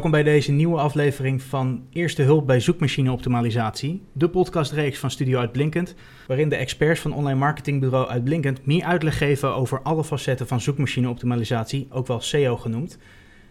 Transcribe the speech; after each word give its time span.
Welkom 0.00 0.22
bij 0.22 0.32
deze 0.32 0.52
nieuwe 0.52 0.78
aflevering 0.78 1.42
van 1.42 1.86
Eerste 1.92 2.22
Hulp 2.22 2.46
bij 2.46 2.60
Zoekmachine 2.60 3.12
Optimalisatie, 3.12 4.02
de 4.12 4.28
podcastreeks 4.28 4.98
van 4.98 5.10
Studio 5.10 5.38
Uitblinkend, 5.38 5.94
waarin 6.26 6.48
de 6.48 6.56
experts 6.56 7.00
van 7.00 7.12
online 7.12 7.38
marketingbureau 7.38 8.08
Uitblinkend 8.08 8.66
meer 8.66 8.84
uitleg 8.84 9.18
geven 9.18 9.54
over 9.54 9.82
alle 9.82 10.04
facetten 10.04 10.46
van 10.46 10.60
zoekmachine 10.60 11.08
optimalisatie, 11.08 11.88
ook 11.90 12.06
wel 12.06 12.20
SEO 12.20 12.56
genoemd. 12.56 12.98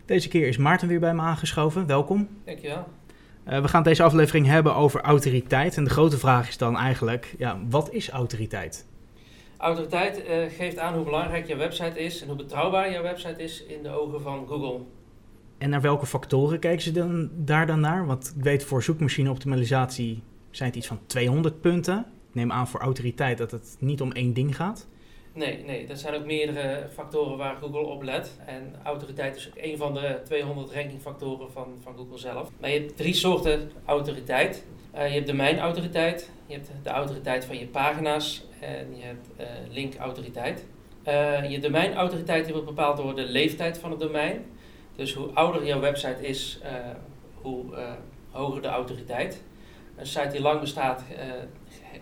Deze 0.05 0.27
keer 0.27 0.47
is 0.47 0.57
Maarten 0.57 0.87
weer 0.87 0.99
bij 0.99 1.13
me 1.13 1.21
aangeschoven. 1.21 1.85
Welkom. 1.87 2.27
Dankjewel. 2.45 2.87
Uh, 3.49 3.61
we 3.61 3.67
gaan 3.67 3.83
deze 3.83 4.03
aflevering 4.03 4.45
hebben 4.45 4.75
over 4.75 5.01
autoriteit. 5.01 5.77
En 5.77 5.83
de 5.83 5.89
grote 5.89 6.17
vraag 6.17 6.47
is 6.47 6.57
dan 6.57 6.77
eigenlijk, 6.77 7.35
ja, 7.37 7.59
wat 7.69 7.91
is 7.93 8.09
autoriteit? 8.09 8.87
Autoriteit 9.57 10.23
uh, 10.27 10.57
geeft 10.57 10.77
aan 10.77 10.93
hoe 10.93 11.03
belangrijk 11.03 11.47
jouw 11.47 11.57
website 11.57 11.99
is 11.99 12.21
en 12.21 12.27
hoe 12.27 12.37
betrouwbaar 12.37 12.91
jouw 12.91 13.03
website 13.03 13.43
is 13.43 13.63
in 13.65 13.83
de 13.83 13.89
ogen 13.89 14.21
van 14.21 14.47
Google. 14.47 14.79
En 15.59 15.69
naar 15.69 15.81
welke 15.81 16.05
factoren 16.05 16.59
kijken 16.59 16.81
ze 16.81 16.91
dan, 16.91 17.29
daar 17.35 17.67
dan 17.67 17.79
naar? 17.79 18.05
Want 18.05 18.33
ik 18.37 18.43
weet 18.43 18.63
voor 18.63 18.83
zoekmachine 18.83 19.29
optimalisatie 19.29 20.23
zijn 20.49 20.69
het 20.69 20.77
iets 20.77 20.87
van 20.87 20.99
200 21.05 21.61
punten. 21.61 21.97
Ik 21.99 22.35
neem 22.35 22.51
aan 22.51 22.67
voor 22.67 22.79
autoriteit 22.79 23.37
dat 23.37 23.51
het 23.51 23.75
niet 23.79 24.01
om 24.01 24.11
één 24.11 24.33
ding 24.33 24.55
gaat. 24.55 24.87
Nee, 25.33 25.63
nee, 25.63 25.87
er 25.87 25.97
zijn 25.97 26.15
ook 26.15 26.25
meerdere 26.25 26.87
factoren 26.93 27.37
waar 27.37 27.55
Google 27.55 27.85
op 27.85 28.03
let. 28.03 28.39
En 28.45 28.75
autoriteit 28.83 29.35
is 29.35 29.47
ook 29.47 29.63
een 29.63 29.77
van 29.77 29.93
de 29.93 30.19
200 30.23 30.71
rankingfactoren 30.71 31.51
van, 31.51 31.67
van 31.83 31.95
Google 31.95 32.17
zelf. 32.17 32.51
Maar 32.59 32.69
je 32.69 32.79
hebt 32.79 32.97
drie 32.97 33.13
soorten 33.13 33.71
autoriteit. 33.85 34.65
Uh, 34.95 35.07
je 35.07 35.13
hebt 35.13 35.27
domeinautoriteit, 35.27 36.29
je 36.45 36.53
hebt 36.53 36.71
de 36.83 36.89
autoriteit 36.89 37.45
van 37.45 37.59
je 37.59 37.67
pagina's 37.67 38.45
en 38.59 38.95
je 38.95 39.03
hebt 39.03 39.29
uh, 39.39 39.45
linkautoriteit. 39.69 40.65
Uh, 41.07 41.51
je 41.51 41.59
domeinautoriteit 41.59 42.51
wordt 42.51 42.65
bepaald 42.65 42.97
door 42.97 43.15
de 43.15 43.25
leeftijd 43.25 43.77
van 43.77 43.91
het 43.91 43.99
domein. 43.99 44.45
Dus 44.99 45.13
hoe 45.13 45.29
ouder 45.33 45.65
jouw 45.65 45.79
website 45.79 46.27
is, 46.27 46.59
hoe 47.41 47.63
hoger 48.31 48.61
de 48.61 48.67
autoriteit. 48.67 49.43
Een 49.95 50.05
site 50.05 50.29
die 50.31 50.41
lang 50.41 50.59
bestaat, 50.59 51.03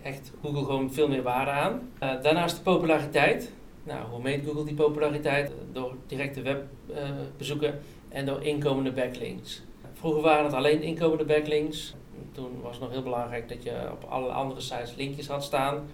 echt 0.02 0.32
Google 0.42 0.64
gewoon 0.64 0.92
veel 0.92 1.08
meer 1.08 1.22
waarde 1.22 1.50
aan. 1.50 1.90
daarnaast 1.98 2.56
de 2.56 2.62
populariteit. 2.62 3.52
Nou, 3.82 4.08
hoe 4.10 4.22
meet 4.22 4.44
Google 4.44 4.64
die 4.64 4.74
populariteit? 4.74 5.52
Door 5.72 5.94
directe 6.06 6.42
webbezoeken 6.42 7.80
en 8.08 8.26
door 8.26 8.42
inkomende 8.42 8.92
backlinks. 8.92 9.62
Vroeger 9.92 10.22
waren 10.22 10.44
het 10.44 10.54
alleen 10.54 10.82
inkomende 10.82 11.24
backlinks. 11.24 11.94
Toen 12.32 12.60
was 12.62 12.72
het 12.72 12.80
nog 12.80 12.90
heel 12.90 13.02
belangrijk 13.02 13.48
dat 13.48 13.62
je 13.62 13.88
op 13.92 14.04
alle 14.08 14.28
andere 14.28 14.60
sites 14.60 14.94
linkjes 14.94 15.28
had 15.28 15.44
staan. 15.44 15.86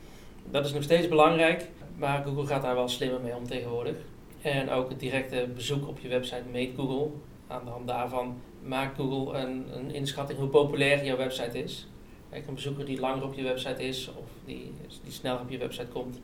Dat 0.51 0.65
is 0.65 0.73
nog 0.73 0.83
steeds 0.83 1.09
belangrijk, 1.09 1.69
maar 1.97 2.23
Google 2.25 2.47
gaat 2.47 2.63
daar 2.63 2.75
wel 2.75 2.89
slimmer 2.89 3.21
mee 3.21 3.37
om 3.37 3.47
tegenwoordig. 3.47 3.97
En 4.45 4.71
ook 4.71 4.89
het 4.89 5.01
directe 5.01 5.49
bezoek 5.55 5.89
op 5.89 5.99
je 5.99 6.09
website 6.09 6.43
meet 6.51 6.75
Google. 6.77 7.11
Aan 7.47 7.65
de 7.65 7.71
hand 7.71 7.87
daarvan 7.87 8.41
maakt 8.63 8.97
Google 8.97 9.39
een, 9.39 9.67
een 9.77 9.91
inschatting 9.91 10.39
hoe 10.39 10.49
populair 10.49 11.05
jouw 11.05 11.17
website 11.17 11.63
is. 11.63 11.89
Kijk, 12.31 12.47
een 12.47 12.55
bezoeker 12.55 12.85
die 12.85 13.01
langer 13.01 13.25
op 13.25 13.35
je 13.35 13.43
website 13.43 13.83
is 13.83 14.09
of 14.09 14.27
die, 14.45 14.73
die 15.03 15.13
sneller 15.13 15.41
op 15.41 15.51
je 15.51 15.59
website 15.59 15.87
komt, 15.87 16.21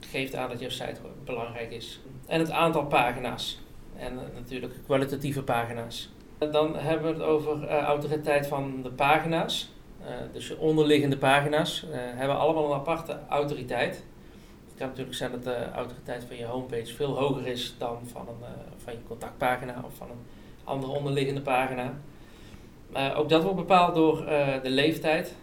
geeft 0.00 0.34
aan 0.34 0.48
dat 0.48 0.60
jouw 0.60 0.68
site 0.68 1.00
belangrijk 1.24 1.72
is. 1.72 2.00
En 2.26 2.40
het 2.40 2.50
aantal 2.50 2.86
pagina's. 2.86 3.60
En 3.96 4.14
natuurlijk 4.34 4.74
kwalitatieve 4.84 5.42
pagina's. 5.42 6.10
Dan 6.38 6.76
hebben 6.76 7.06
we 7.06 7.18
het 7.18 7.28
over 7.28 7.62
uh, 7.62 7.70
autoriteit 7.70 8.46
van 8.46 8.82
de 8.82 8.90
pagina's. 8.90 9.70
Uh, 10.00 10.06
dus 10.32 10.56
onderliggende 10.56 11.18
pagina's 11.18 11.82
uh, 11.82 11.90
hebben 11.92 12.38
allemaal 12.38 12.64
een 12.64 12.78
aparte 12.78 13.18
autoriteit. 13.28 14.04
Kan 14.78 14.88
natuurlijk 14.88 15.16
zijn 15.16 15.30
dat 15.30 15.44
de 15.44 15.70
autoriteit 15.70 16.24
van 16.24 16.36
je 16.36 16.44
homepage 16.44 16.94
veel 16.94 17.18
hoger 17.18 17.46
is 17.46 17.74
dan 17.78 17.98
van, 18.12 18.28
een, 18.28 18.48
van 18.76 18.92
je 18.92 18.98
contactpagina 19.08 19.82
of 19.84 19.94
van 19.94 20.10
een 20.10 20.24
andere 20.64 20.92
onderliggende 20.92 21.40
pagina. 21.40 21.92
ook 23.16 23.28
dat 23.28 23.42
wordt 23.42 23.56
bepaald 23.56 23.94
door 23.94 24.16
de 24.62 24.70
leeftijd, 24.70 25.34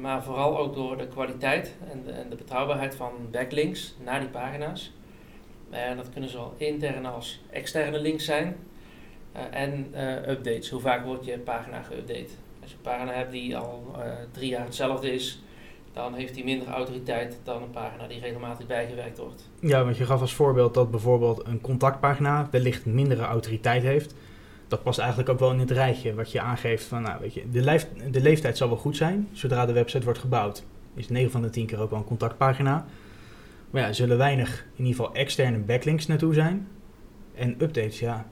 maar 0.00 0.22
vooral 0.22 0.58
ook 0.58 0.74
door 0.74 0.96
de 0.96 1.06
kwaliteit 1.06 1.74
en 1.90 2.02
de, 2.04 2.10
en 2.10 2.30
de 2.30 2.36
betrouwbaarheid 2.36 2.94
van 2.94 3.12
backlinks 3.30 3.94
naar 4.04 4.20
die 4.20 4.28
pagina's. 4.28 4.92
En 5.70 5.96
dat 5.96 6.10
kunnen 6.10 6.30
zowel 6.30 6.54
interne 6.56 7.08
als 7.08 7.40
externe 7.50 8.00
links 8.00 8.24
zijn. 8.24 8.56
En 9.50 9.92
updates. 10.30 10.70
Hoe 10.70 10.80
vaak 10.80 11.04
wordt 11.04 11.24
je 11.24 11.38
pagina 11.38 11.82
geüpdate? 11.82 12.30
Als 12.62 12.70
je 12.70 12.76
een 12.76 12.82
pagina 12.82 13.12
hebt 13.12 13.32
die 13.32 13.56
al 13.56 13.96
drie 14.32 14.48
jaar 14.48 14.64
hetzelfde 14.64 15.12
is, 15.12 15.42
dan 15.92 16.14
heeft 16.14 16.34
die 16.34 16.44
minder 16.44 16.68
autoriteit 16.68 17.38
dan 17.44 17.62
een 17.62 17.70
pagina 17.70 18.06
die 18.06 18.20
regelmatig 18.20 18.66
bijgewerkt 18.66 19.18
wordt. 19.18 19.48
Ja, 19.60 19.84
want 19.84 19.96
je 19.96 20.04
gaf 20.04 20.20
als 20.20 20.34
voorbeeld 20.34 20.74
dat 20.74 20.90
bijvoorbeeld 20.90 21.46
een 21.46 21.60
contactpagina 21.60 22.48
wellicht 22.50 22.86
mindere 22.86 23.22
autoriteit 23.22 23.82
heeft. 23.82 24.14
Dat 24.68 24.82
past 24.82 24.98
eigenlijk 24.98 25.28
ook 25.28 25.38
wel 25.38 25.52
in 25.52 25.58
het 25.58 25.70
rijtje 25.70 26.14
wat 26.14 26.32
je 26.32 26.40
aangeeft 26.40 26.84
van, 26.84 27.02
nou 27.02 27.20
weet 27.20 27.34
je, 27.34 27.50
de, 27.50 27.86
de 28.10 28.20
leeftijd 28.20 28.56
zal 28.56 28.68
wel 28.68 28.76
goed 28.76 28.96
zijn 28.96 29.28
zodra 29.32 29.66
de 29.66 29.72
website 29.72 30.04
wordt 30.04 30.18
gebouwd. 30.18 30.64
Is 30.94 31.08
9 31.08 31.30
van 31.30 31.42
de 31.42 31.50
10 31.50 31.66
keer 31.66 31.80
ook 31.80 31.90
wel 31.90 31.98
een 31.98 32.04
contactpagina. 32.04 32.86
Maar 33.70 33.82
ja, 33.82 33.92
zullen 33.92 34.18
weinig, 34.18 34.66
in 34.76 34.84
ieder 34.84 35.00
geval 35.00 35.14
externe 35.14 35.58
backlinks 35.58 36.06
naartoe 36.06 36.34
zijn. 36.34 36.68
En 37.34 37.50
updates, 37.62 37.98
ja, 37.98 38.26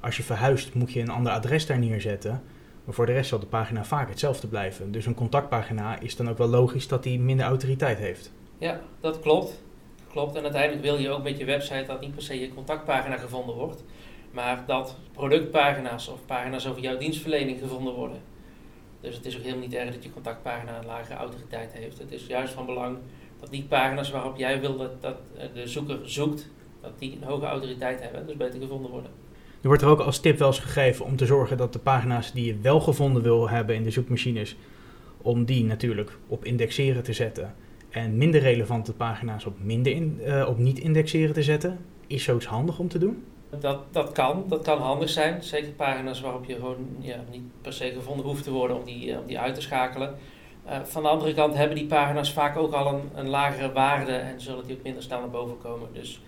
als 0.00 0.16
je 0.16 0.22
verhuist 0.22 0.74
moet 0.74 0.92
je 0.92 1.00
een 1.00 1.10
ander 1.10 1.32
adres 1.32 1.66
daar 1.66 1.78
neerzetten. 1.78 2.42
Maar 2.84 2.94
voor 2.94 3.06
de 3.06 3.12
rest 3.12 3.28
zal 3.28 3.38
de 3.38 3.46
pagina 3.46 3.84
vaak 3.84 4.08
hetzelfde 4.08 4.46
blijven. 4.46 4.92
Dus 4.92 5.06
een 5.06 5.14
contactpagina 5.14 6.00
is 6.00 6.16
dan 6.16 6.28
ook 6.28 6.38
wel 6.38 6.48
logisch 6.48 6.88
dat 6.88 7.02
die 7.02 7.20
minder 7.20 7.46
autoriteit 7.46 7.98
heeft. 7.98 8.32
Ja, 8.58 8.80
dat 9.00 9.20
klopt. 9.20 9.62
Klopt. 10.10 10.36
En 10.36 10.42
uiteindelijk 10.42 10.82
wil 10.82 10.98
je 10.98 11.10
ook 11.10 11.22
met 11.22 11.38
je 11.38 11.44
website 11.44 11.84
dat 11.86 12.00
niet 12.00 12.14
per 12.14 12.22
se 12.22 12.40
je 12.40 12.54
contactpagina 12.54 13.16
gevonden 13.16 13.54
wordt. 13.54 13.84
Maar 14.30 14.64
dat 14.66 14.96
productpagina's 15.12 16.08
of 16.08 16.26
pagina's 16.26 16.66
over 16.66 16.82
jouw 16.82 16.96
dienstverlening 16.96 17.58
gevonden 17.58 17.94
worden. 17.94 18.20
Dus 19.00 19.16
het 19.16 19.26
is 19.26 19.36
ook 19.36 19.42
helemaal 19.42 19.64
niet 19.64 19.74
erg 19.74 19.92
dat 19.92 20.04
je 20.04 20.12
contactpagina 20.12 20.78
een 20.78 20.86
lagere 20.86 21.14
autoriteit 21.14 21.72
heeft. 21.72 21.98
Het 21.98 22.12
is 22.12 22.26
juist 22.26 22.52
van 22.52 22.66
belang 22.66 22.98
dat 23.40 23.50
die 23.50 23.64
pagina's 23.64 24.10
waarop 24.10 24.36
jij 24.36 24.60
wil 24.60 24.76
dat, 24.76 25.02
dat 25.02 25.16
de 25.54 25.66
zoeker 25.66 25.98
zoekt, 26.02 26.50
dat 26.80 26.98
die 26.98 27.16
een 27.16 27.22
hoge 27.22 27.46
autoriteit 27.46 28.00
hebben. 28.00 28.26
Dus 28.26 28.36
beter 28.36 28.60
gevonden 28.60 28.90
worden. 28.90 29.10
Er 29.64 29.70
wordt 29.70 29.84
er 29.84 29.88
ook 29.88 30.00
als 30.00 30.18
tip 30.18 30.38
wel 30.38 30.48
eens 30.48 30.58
gegeven 30.58 31.04
om 31.04 31.16
te 31.16 31.26
zorgen 31.26 31.56
dat 31.56 31.72
de 31.72 31.78
pagina's 31.78 32.32
die 32.32 32.44
je 32.44 32.60
wel 32.60 32.80
gevonden 32.80 33.22
wil 33.22 33.48
hebben 33.48 33.74
in 33.74 33.82
de 33.82 33.90
zoekmachines, 33.90 34.56
om 35.22 35.44
die 35.44 35.64
natuurlijk 35.64 36.18
op 36.26 36.44
indexeren 36.44 37.02
te 37.02 37.12
zetten. 37.12 37.54
En 37.90 38.16
minder 38.16 38.40
relevante 38.40 38.92
pagina's 38.92 39.46
op, 39.46 39.54
minder 39.62 39.92
in, 39.92 40.20
uh, 40.24 40.48
op 40.48 40.58
niet 40.58 40.78
indexeren 40.78 41.34
te 41.34 41.42
zetten. 41.42 41.78
Is 42.06 42.24
zoiets 42.24 42.46
handig 42.46 42.78
om 42.78 42.88
te 42.88 42.98
doen? 42.98 43.24
Dat, 43.60 43.78
dat 43.90 44.12
kan, 44.12 44.44
dat 44.48 44.62
kan 44.62 44.78
handig 44.78 45.08
zijn. 45.08 45.42
Zeker 45.42 45.72
pagina's 45.72 46.20
waarop 46.20 46.44
je 46.44 46.54
gewoon 46.54 46.86
ja, 46.98 47.24
niet 47.30 47.44
per 47.60 47.72
se 47.72 47.92
gevonden 47.94 48.26
hoeft 48.26 48.44
te 48.44 48.50
worden 48.50 48.76
om 48.76 48.84
die, 48.84 49.06
uh, 49.06 49.18
om 49.18 49.26
die 49.26 49.38
uit 49.38 49.54
te 49.54 49.60
schakelen. 49.60 50.14
Uh, 50.66 50.76
van 50.82 51.02
de 51.02 51.08
andere 51.08 51.34
kant 51.34 51.54
hebben 51.54 51.76
die 51.76 51.86
pagina's 51.86 52.32
vaak 52.32 52.56
ook 52.56 52.72
al 52.72 52.94
een, 52.94 53.10
een 53.14 53.28
lagere 53.28 53.72
waarde 53.72 54.12
en 54.12 54.40
zullen 54.40 54.66
die 54.66 54.76
ook 54.76 54.82
minder 54.82 55.02
snel 55.02 55.20
naar 55.20 55.30
boven 55.30 55.58
komen. 55.58 55.88
Dus 55.92 56.20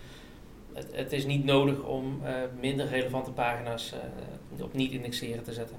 het, 0.77 0.89
het 0.93 1.13
is 1.13 1.27
niet 1.27 1.45
nodig 1.45 1.83
om 1.83 2.21
uh, 2.23 2.31
minder 2.61 2.89
relevante 2.89 3.31
pagina's 3.31 3.95
uh, 4.57 4.65
op 4.65 4.75
niet 4.75 4.93
indexeren 4.93 5.43
te 5.43 5.53
zetten. 5.53 5.77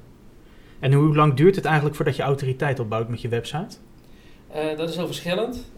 En 0.79 0.93
hoe 0.93 1.15
lang 1.15 1.33
duurt 1.33 1.55
het 1.55 1.65
eigenlijk 1.65 1.95
voordat 1.95 2.15
je 2.15 2.21
autoriteit 2.21 2.79
opbouwt 2.79 3.09
met 3.09 3.21
je 3.21 3.27
website? 3.27 3.77
Uh, 4.55 4.77
dat 4.77 4.89
is 4.89 4.95
heel 4.95 5.05
verschillend. 5.05 5.71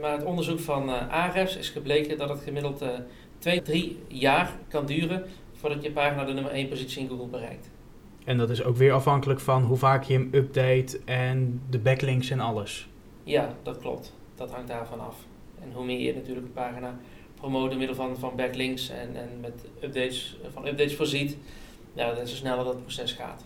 maar 0.00 0.12
het 0.12 0.24
onderzoek 0.24 0.60
van 0.60 0.88
Ahrefs 1.10 1.56
is 1.56 1.68
gebleken 1.68 2.18
dat 2.18 2.28
het 2.28 2.40
gemiddeld 2.40 2.84
2, 3.38 3.62
3 3.62 3.98
jaar 4.08 4.50
kan 4.68 4.86
duren 4.86 5.24
voordat 5.52 5.82
je 5.82 5.90
pagina 5.90 6.24
de 6.24 6.32
nummer 6.32 6.52
1 6.52 6.68
positie 6.68 7.02
in 7.02 7.08
Google 7.08 7.26
bereikt. 7.26 7.70
En 8.24 8.38
dat 8.38 8.50
is 8.50 8.62
ook 8.62 8.76
weer 8.76 8.92
afhankelijk 8.92 9.40
van 9.40 9.62
hoe 9.62 9.76
vaak 9.76 10.02
je 10.02 10.12
hem 10.12 10.28
update 10.32 11.00
en 11.04 11.60
de 11.70 11.78
backlinks 11.78 12.30
en 12.30 12.40
alles. 12.40 12.88
Ja, 13.22 13.54
dat 13.62 13.78
klopt. 13.78 14.14
Dat 14.34 14.50
hangt 14.50 14.68
daarvan 14.68 15.00
af. 15.00 15.16
En 15.62 15.72
hoe 15.72 15.84
meer 15.84 16.00
je 16.00 16.14
natuurlijk 16.14 16.46
een 16.46 16.52
pagina 16.52 16.98
door 17.52 17.76
middel 17.76 17.94
van, 17.94 18.16
van 18.16 18.32
backlinks 18.36 18.90
en, 18.90 19.16
en 19.16 19.28
met 19.40 19.64
updates, 19.80 20.36
van 20.52 20.66
updates 20.66 20.96
voorziet, 20.96 21.36
ja, 21.94 22.14
des 22.14 22.30
te 22.30 22.36
sneller 22.36 22.64
dat 22.64 22.82
proces 22.82 23.12
gaat. 23.12 23.44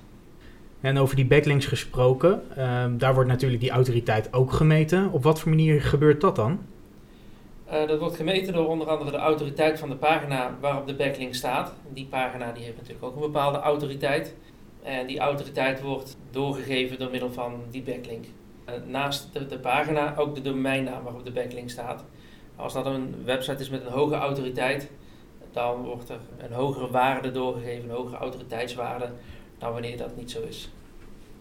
En 0.80 0.98
over 0.98 1.16
die 1.16 1.26
backlinks 1.26 1.66
gesproken, 1.66 2.42
uh, 2.58 2.84
daar 2.90 3.14
wordt 3.14 3.28
natuurlijk 3.28 3.60
die 3.60 3.70
autoriteit 3.70 4.32
ook 4.32 4.52
gemeten. 4.52 5.12
Op 5.12 5.22
wat 5.22 5.40
voor 5.40 5.48
manier 5.50 5.82
gebeurt 5.82 6.20
dat 6.20 6.36
dan? 6.36 6.58
Uh, 7.72 7.86
dat 7.86 7.98
wordt 7.98 8.16
gemeten 8.16 8.52
door 8.52 8.68
onder 8.68 8.88
andere 8.88 9.10
de 9.10 9.16
autoriteit 9.16 9.78
van 9.78 9.88
de 9.88 9.96
pagina 9.96 10.56
waarop 10.60 10.86
de 10.86 10.94
backlink 10.94 11.34
staat. 11.34 11.74
Die 11.92 12.06
pagina 12.06 12.52
die 12.52 12.64
heeft 12.64 12.76
natuurlijk 12.76 13.04
ook 13.04 13.14
een 13.14 13.20
bepaalde 13.20 13.58
autoriteit. 13.58 14.34
En 14.82 15.06
die 15.06 15.18
autoriteit 15.18 15.80
wordt 15.80 16.16
doorgegeven 16.30 16.98
door 16.98 17.10
middel 17.10 17.32
van 17.32 17.62
die 17.70 17.82
backlink. 17.82 18.24
Uh, 18.24 18.74
naast 18.86 19.32
de, 19.32 19.46
de, 19.46 19.58
pagina 19.58 20.14
ook 20.16 20.34
de 20.34 20.40
domeinnaam 20.40 21.02
waarop 21.02 21.24
de 21.24 21.32
backlink 21.32 21.70
staat. 21.70 22.04
Als 22.58 22.72
dat 22.72 22.87
een 22.87 23.14
website 23.25 23.62
is 23.62 23.69
met 23.69 23.84
een 23.84 23.93
hoge 23.93 24.14
autoriteit, 24.14 24.90
dan 25.52 25.82
wordt 25.82 26.08
er 26.08 26.20
een 26.38 26.52
hogere 26.52 26.90
waarde 26.90 27.31
doorgegeven, 27.31 27.88
een 27.88 27.96
hogere 27.96 28.16
autoriteitswaarde, 28.16 29.10
dan 29.58 29.72
wanneer 29.72 29.96
dat 29.96 30.16
niet 30.16 30.31
zo 30.31 30.43
is. 30.43 30.69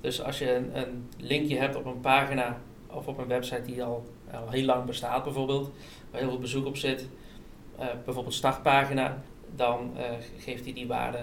Dus 0.01 0.23
als 0.23 0.39
je 0.39 0.55
een, 0.55 0.77
een 0.77 1.09
linkje 1.17 1.57
hebt 1.57 1.75
op 1.75 1.85
een 1.85 1.99
pagina 1.99 2.57
of 2.87 3.07
op 3.07 3.17
een 3.17 3.27
website 3.27 3.61
die 3.61 3.83
al, 3.83 4.05
al 4.31 4.49
heel 4.49 4.65
lang 4.65 4.85
bestaat 4.85 5.23
bijvoorbeeld, 5.23 5.71
waar 6.11 6.21
heel 6.21 6.29
veel 6.29 6.39
bezoek 6.39 6.65
op 6.65 6.77
zit, 6.77 7.07
uh, 7.79 7.85
bijvoorbeeld 8.05 8.35
startpagina, 8.35 9.21
dan 9.55 9.91
uh, 9.95 10.03
geeft 10.37 10.63
hij 10.63 10.73
die 10.73 10.87
waarde, 10.87 11.19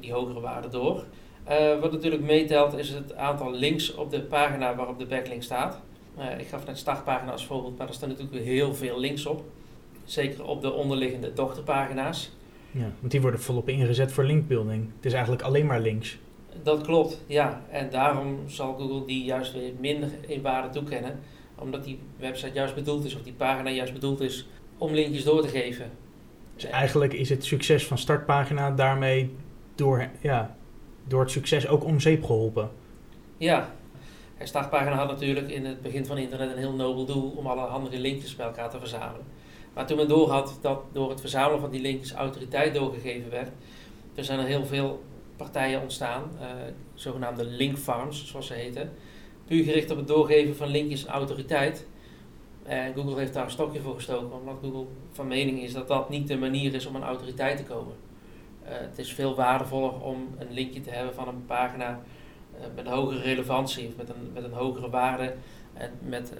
die 0.00 0.12
hogere 0.12 0.40
waarde 0.40 0.68
door. 0.68 1.04
Uh, 1.50 1.80
wat 1.80 1.92
natuurlijk 1.92 2.22
meetelt 2.22 2.78
is 2.78 2.88
het 2.88 3.14
aantal 3.14 3.52
links 3.52 3.94
op 3.94 4.10
de 4.10 4.20
pagina 4.20 4.74
waarop 4.74 4.98
de 4.98 5.06
backlink 5.06 5.42
staat. 5.42 5.80
Uh, 6.18 6.38
ik 6.38 6.46
gaf 6.46 6.66
net 6.66 6.78
startpagina 6.78 7.32
als 7.32 7.46
voorbeeld, 7.46 7.78
maar 7.78 7.88
er 7.88 7.94
staan 7.94 8.08
natuurlijk 8.08 8.44
heel 8.44 8.74
veel 8.74 9.00
links 9.00 9.26
op. 9.26 9.44
Zeker 10.04 10.44
op 10.44 10.62
de 10.62 10.72
onderliggende 10.72 11.32
dochterpagina's. 11.32 12.30
Ja, 12.70 12.92
want 13.00 13.12
die 13.12 13.20
worden 13.20 13.40
volop 13.40 13.68
ingezet 13.68 14.12
voor 14.12 14.24
linkbuilding. 14.24 14.90
Het 14.96 15.04
is 15.04 15.12
eigenlijk 15.12 15.42
alleen 15.42 15.66
maar 15.66 15.80
links. 15.80 16.18
Dat 16.62 16.82
klopt, 16.82 17.20
ja. 17.26 17.62
En 17.70 17.90
daarom 17.90 18.38
zal 18.46 18.74
Google 18.74 19.06
die 19.06 19.24
juist 19.24 19.52
weer 19.52 19.72
minder 19.80 20.08
in 20.26 20.42
waarde 20.42 20.68
toekennen. 20.68 21.20
Omdat 21.54 21.84
die 21.84 21.98
website 22.16 22.52
juist 22.54 22.74
bedoeld 22.74 23.04
is, 23.04 23.14
of 23.14 23.22
die 23.22 23.32
pagina 23.32 23.70
juist 23.70 23.92
bedoeld 23.92 24.20
is, 24.20 24.48
om 24.78 24.92
linkjes 24.92 25.24
door 25.24 25.42
te 25.42 25.48
geven. 25.48 25.90
Dus 26.54 26.64
eigenlijk 26.64 27.12
is 27.12 27.28
het 27.28 27.44
succes 27.44 27.86
van 27.86 27.98
startpagina 27.98 28.70
daarmee 28.70 29.34
door, 29.74 30.08
ja, 30.20 30.56
door 31.06 31.20
het 31.20 31.30
succes 31.30 31.68
ook 31.68 31.84
om 31.84 32.00
zeep 32.00 32.24
geholpen. 32.24 32.70
Ja, 33.36 33.74
en 34.40 34.46
startpagina 34.46 34.96
had 34.96 35.08
natuurlijk 35.08 35.50
in 35.50 35.64
het 35.64 35.82
begin 35.82 36.06
van 36.06 36.18
internet 36.18 36.50
een 36.50 36.58
heel 36.58 36.72
nobel 36.72 37.04
doel 37.04 37.30
om 37.30 37.46
alle 37.46 37.60
handige 37.60 37.98
linkjes 37.98 38.36
bij 38.36 38.46
elkaar 38.46 38.70
te 38.70 38.78
verzamelen. 38.78 39.26
Maar 39.74 39.86
toen 39.86 39.96
men 39.96 40.08
doorhad 40.08 40.58
dat 40.60 40.82
door 40.92 41.10
het 41.10 41.20
verzamelen 41.20 41.60
van 41.60 41.70
die 41.70 41.80
linkjes 41.80 42.12
autoriteit 42.12 42.74
doorgegeven 42.74 43.30
werd, 43.30 43.50
er 44.14 44.24
zijn 44.24 44.38
er 44.38 44.46
heel 44.46 44.64
veel 44.64 45.02
partijen 45.36 45.82
ontstaan, 45.82 46.22
uh, 46.40 46.46
zogenaamde 46.94 47.44
linkfarms, 47.44 48.26
zoals 48.26 48.46
ze 48.46 48.54
heten. 48.54 48.92
Puur 49.46 49.64
gericht 49.64 49.90
op 49.90 49.96
het 49.96 50.06
doorgeven 50.08 50.56
van 50.56 50.68
linkjes 50.68 51.06
autoriteit. 51.06 51.86
En 52.62 52.94
Google 52.94 53.18
heeft 53.18 53.34
daar 53.34 53.44
een 53.44 53.50
stokje 53.50 53.80
voor 53.80 53.94
gestoken, 53.94 54.40
omdat 54.40 54.56
Google 54.62 54.86
van 55.12 55.26
mening 55.26 55.62
is 55.62 55.72
dat 55.72 55.88
dat 55.88 56.08
niet 56.08 56.28
de 56.28 56.38
manier 56.38 56.74
is 56.74 56.86
om 56.86 56.96
aan 56.96 57.02
autoriteit 57.02 57.56
te 57.56 57.64
komen. 57.64 57.94
Uh, 58.62 58.68
het 58.70 58.98
is 58.98 59.12
veel 59.12 59.34
waardevoller 59.34 60.00
om 60.00 60.28
een 60.38 60.52
linkje 60.52 60.80
te 60.80 60.90
hebben 60.90 61.14
van 61.14 61.28
een 61.28 61.44
pagina 61.46 62.00
met 62.74 62.86
een 62.86 62.92
hogere 62.92 63.20
relevantie 63.20 63.88
of 63.88 63.96
met 63.96 64.08
een, 64.08 64.30
met 64.34 64.44
een 64.44 64.52
hogere 64.52 64.90
waarde 64.90 65.34
en 65.72 65.90
met 66.02 66.32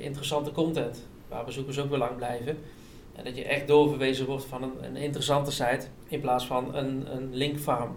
interessante 0.00 0.52
content, 0.52 1.06
waar 1.28 1.44
bezoekers 1.44 1.78
ook 1.78 1.90
weer 1.90 1.98
lang 1.98 2.16
blijven. 2.16 2.56
En 3.14 3.24
dat 3.24 3.36
je 3.36 3.44
echt 3.44 3.66
doorverwezen 3.66 4.26
wordt 4.26 4.44
van 4.44 4.62
een, 4.62 4.72
een 4.82 4.96
interessante 4.96 5.52
site 5.52 5.86
in 6.08 6.20
plaats 6.20 6.46
van 6.46 6.74
een, 6.74 7.14
een 7.16 7.34
linkfarm. 7.34 7.96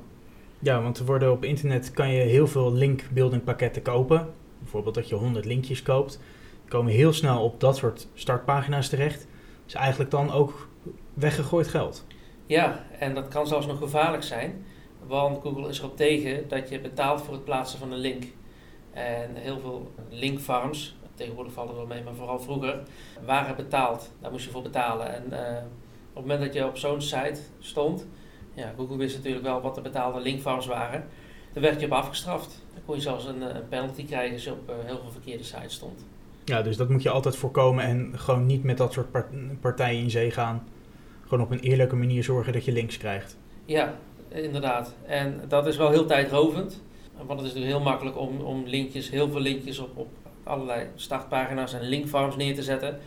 Ja, 0.60 0.82
want 0.82 1.00
er 1.00 1.06
worden 1.06 1.32
op 1.32 1.44
internet 1.44 1.92
kan 1.92 2.12
je 2.12 2.22
heel 2.22 2.48
veel 2.48 2.74
linkbuilding 2.74 3.44
pakketten 3.44 3.82
kopen. 3.82 4.28
Bijvoorbeeld 4.60 4.96
dat 4.96 5.10
je 5.10 5.16
100 5.16 5.46
linkjes 5.46 5.84
koopt. 5.84 6.20
Die 6.62 6.70
komen 6.70 6.92
heel 6.92 7.14
snel 7.14 7.44
op 7.44 7.60
dat 7.60 7.78
soort 7.78 8.08
startpagina's 8.14 8.90
terecht. 8.90 9.28
is 9.68 9.74
eigenlijk 9.74 10.12
dan 10.12 10.32
ook 10.32 10.68
weggegooid 11.14 11.68
geld. 11.68 12.06
Ja, 12.46 12.86
en 13.00 13.14
dat 13.14 13.28
kan 13.28 13.48
zelfs 13.48 13.66
nog 13.66 13.78
gevaarlijk 13.78 14.24
zijn. 14.24 14.66
Want 15.12 15.42
Google 15.42 15.70
is 15.70 15.80
erop 15.80 15.96
tegen 15.98 16.48
dat 16.48 16.70
je 16.70 16.80
betaalt 16.80 17.22
voor 17.22 17.34
het 17.34 17.44
plaatsen 17.44 17.80
van 17.80 17.92
een 17.92 18.00
link. 18.00 18.24
En 18.92 19.36
heel 19.36 19.60
veel 19.60 19.92
linkfarms, 20.10 20.96
tegenwoordig 21.16 21.54
valt 21.54 21.70
er 21.70 21.76
wel 21.76 21.86
mee, 21.86 22.04
maar 22.04 22.14
vooral 22.14 22.40
vroeger, 22.40 22.80
waren 23.26 23.56
betaald. 23.56 24.12
Daar 24.20 24.32
moest 24.32 24.46
je 24.46 24.52
voor 24.52 24.62
betalen. 24.62 25.14
En 25.14 25.24
uh, 25.32 25.58
op 26.10 26.16
het 26.16 26.26
moment 26.26 26.40
dat 26.40 26.54
je 26.54 26.66
op 26.66 26.78
zo'n 26.78 27.02
site 27.02 27.40
stond, 27.60 28.08
ja, 28.54 28.74
Google 28.78 28.98
wist 28.98 29.16
natuurlijk 29.16 29.44
wel 29.46 29.62
wat 29.62 29.76
de 29.76 29.82
betaalde 29.82 30.20
linkfarms 30.20 30.66
waren. 30.66 31.08
Daar 31.54 31.64
werd 31.64 31.80
je 31.80 31.86
op 31.86 31.92
afgestraft. 31.92 32.64
Dan 32.74 32.82
kon 32.86 32.96
je 32.96 33.02
zelfs 33.02 33.26
een, 33.26 33.44
eh, 33.44 33.56
een 33.56 33.68
penalty 33.68 34.06
krijgen 34.06 34.34
als 34.34 34.44
je 34.44 34.52
op 34.52 34.70
uh, 34.70 34.76
heel 34.86 35.00
veel 35.00 35.12
verkeerde 35.12 35.44
sites 35.44 35.74
stond. 35.74 36.06
Ja, 36.46 36.62
dus 36.62 36.78
dat 36.78 36.90
moet 36.90 37.04
je 37.04 37.10
altijd 37.10 37.36
voorkomen 37.36 37.84
en 37.84 38.12
gewoon 38.16 38.46
niet 38.46 38.64
met 38.64 38.78
dat 38.78 38.94
soort 38.94 39.08
partijen 39.62 40.02
in 40.02 40.10
zee 40.10 40.32
gaan. 40.32 40.68
Gewoon 41.24 41.44
op 41.44 41.52
een 41.52 41.60
eerlijke 41.60 41.96
manier 41.96 42.24
zorgen 42.24 42.54
dat 42.54 42.66
je 42.66 42.72
links 42.72 42.98
krijgt. 42.98 43.38
Ja, 43.66 43.96
inderdaad. 44.32 44.96
En 45.06 45.42
dat 45.48 45.68
is 45.68 45.78
wel 45.78 45.90
heel 45.90 46.06
tijdrovend. 46.06 46.82
Want 47.16 47.40
het 47.40 47.50
is 47.50 47.54
natuurlijk 47.54 47.78
heel 47.78 47.92
makkelijk 47.92 48.18
om, 48.18 48.42
om 48.42 48.64
linkjes, 48.66 49.10
heel 49.10 49.30
veel 49.30 49.40
linkjes 49.40 49.80
op, 49.80 49.98
op 49.98 50.08
allerlei 50.44 50.88
startpagina's 50.96 51.74
en 51.74 51.82
linkfarms 51.82 52.36
neer 52.36 52.56
te 52.56 52.64
zetten. 52.64 53.00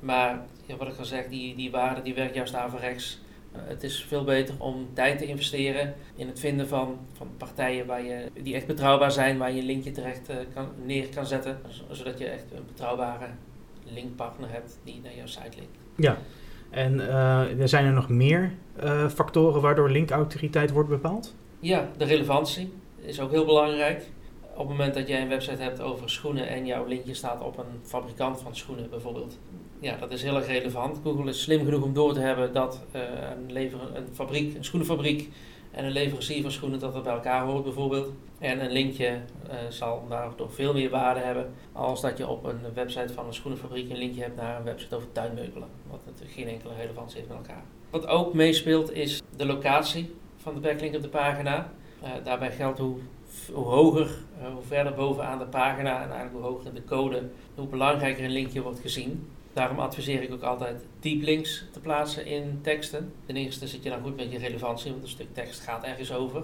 Maar 0.00 0.44
ja, 0.66 0.76
wat 0.76 0.88
ik 0.88 0.98
al 0.98 1.04
zeg, 1.04 1.28
die, 1.28 1.54
die 1.56 1.70
waarde 1.70 2.02
die 2.02 2.14
werkt 2.14 2.34
juist 2.34 2.54
averechts. 2.54 3.20
Uh, 3.56 3.58
het 3.64 3.82
is 3.82 4.04
veel 4.04 4.24
beter 4.24 4.54
om 4.58 4.88
tijd 4.92 5.18
te 5.18 5.26
investeren 5.26 5.94
in 6.16 6.26
het 6.26 6.40
vinden 6.40 6.68
van, 6.68 6.98
van 7.12 7.28
partijen 7.36 7.86
waar 7.86 8.04
je, 8.04 8.30
die 8.42 8.54
echt 8.54 8.66
betrouwbaar 8.66 9.12
zijn, 9.12 9.38
waar 9.38 9.52
je 9.52 9.60
een 9.60 9.66
linkje 9.66 9.90
terecht 9.90 10.30
uh, 10.30 10.36
kan, 10.54 10.68
neer 10.84 11.08
kan 11.08 11.26
zetten. 11.26 11.60
Zodat 11.90 12.18
je 12.18 12.26
echt 12.26 12.44
een 12.54 12.66
betrouwbare 12.66 13.26
linkpartner 13.84 14.50
hebt 14.50 14.78
die 14.84 15.00
naar 15.02 15.14
jouw 15.16 15.26
site 15.26 15.56
linkt. 15.56 15.76
Ja, 15.96 16.18
en 16.72 17.00
er 17.58 17.68
zijn 17.68 17.84
er 17.84 17.92
nog 17.92 18.08
meer 18.08 18.52
factoren 19.14 19.60
waardoor 19.60 19.90
linkautoriteit 19.90 20.70
wordt 20.70 20.88
bepaald? 20.88 21.34
Ja, 21.58 21.88
de 21.96 22.04
relevantie 22.04 22.72
is 23.00 23.20
ook 23.20 23.30
heel 23.30 23.44
belangrijk 23.44 24.02
op 24.52 24.58
het 24.58 24.68
moment 24.68 24.94
dat 24.94 25.08
jij 25.08 25.22
een 25.22 25.28
website 25.28 25.62
hebt 25.62 25.80
over 25.80 26.10
schoenen 26.10 26.48
en 26.48 26.66
jouw 26.66 26.86
linkje 26.86 27.14
staat 27.14 27.42
op 27.42 27.58
een 27.58 27.80
fabrikant 27.82 28.40
van 28.40 28.56
schoenen 28.56 28.90
bijvoorbeeld. 28.90 29.38
Ja, 29.80 29.96
dat 29.96 30.12
is 30.12 30.22
heel 30.22 30.36
erg 30.36 30.46
relevant. 30.46 31.00
Google 31.02 31.30
is 31.30 31.42
slim 31.42 31.64
genoeg 31.64 31.82
om 31.82 31.94
door 31.94 32.12
te 32.12 32.20
hebben 32.20 32.52
dat 32.52 32.84
uh, 32.94 33.00
een, 33.48 33.56
een, 33.94 34.06
fabriek, 34.12 34.54
een 34.56 34.64
schoenenfabriek 34.64 35.28
en 35.72 35.84
een 35.84 35.92
leverancier 35.92 36.42
van 36.42 36.50
schoenen 36.50 36.78
dat 36.78 36.92
dat 36.92 37.02
bij 37.02 37.12
elkaar 37.12 37.44
hoort 37.44 37.64
bijvoorbeeld. 37.64 38.12
En 38.38 38.64
een 38.64 38.72
linkje 38.72 39.06
uh, 39.06 39.54
zal 39.68 40.06
daardoor 40.08 40.50
veel 40.50 40.72
meer 40.72 40.90
waarde 40.90 41.20
hebben 41.20 41.52
als 41.72 42.00
dat 42.00 42.18
je 42.18 42.28
op 42.28 42.44
een 42.44 42.60
website 42.74 43.12
van 43.12 43.26
een 43.26 43.34
schoenenfabriek 43.34 43.90
een 43.90 43.96
linkje 43.96 44.22
hebt 44.22 44.36
naar 44.36 44.58
een 44.58 44.64
website 44.64 44.96
over 44.96 45.12
tuinmeubelen. 45.12 45.68
Wat 45.90 46.00
natuurlijk 46.04 46.32
geen 46.32 46.48
enkele 46.48 46.74
relevantie 46.74 47.16
heeft 47.16 47.28
met 47.28 47.38
elkaar. 47.38 47.62
Wat 47.90 48.06
ook 48.06 48.34
meespeelt 48.34 48.92
is 48.92 49.22
de 49.36 49.46
locatie 49.46 50.14
van 50.36 50.54
de 50.54 50.60
backlink 50.60 50.94
op 50.94 51.02
de 51.02 51.08
pagina. 51.08 51.72
Uh, 52.02 52.08
daarbij 52.24 52.52
geldt 52.52 52.78
hoe 52.78 52.96
hoger, 53.52 54.10
uh, 54.40 54.52
hoe 54.54 54.62
verder 54.62 54.94
bovenaan 54.94 55.38
de 55.38 55.44
pagina 55.44 56.02
en 56.02 56.10
eigenlijk 56.10 56.32
hoe 56.32 56.42
hoger 56.42 56.74
de 56.74 56.84
code, 56.84 57.22
hoe 57.54 57.66
belangrijker 57.66 58.24
een 58.24 58.30
linkje 58.30 58.62
wordt 58.62 58.80
gezien. 58.80 59.28
Daarom 59.52 59.78
adviseer 59.78 60.22
ik 60.22 60.32
ook 60.32 60.42
altijd 60.42 60.84
deep 61.00 61.22
links 61.22 61.64
te 61.72 61.80
plaatsen 61.80 62.26
in 62.26 62.58
teksten. 62.62 63.12
Ten 63.26 63.36
eerste 63.36 63.66
zit 63.66 63.82
je 63.82 63.90
dan 63.90 64.02
goed 64.02 64.16
met 64.16 64.32
je 64.32 64.38
relevantie, 64.38 64.90
want 64.90 65.02
een 65.02 65.08
stuk 65.08 65.34
tekst 65.34 65.60
gaat 65.60 65.84
ergens 65.84 66.12
over. 66.12 66.42